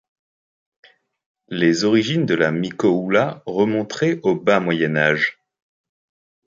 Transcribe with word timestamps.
Les 1.49 1.83
origines 1.83 2.25
de 2.25 2.33
la 2.33 2.49
Micóoula 2.51 3.43
remonteraient 3.45 4.19
au 4.23 4.33
bas 4.33 4.59
Moyen 4.59 4.95
Âge. 4.97 5.37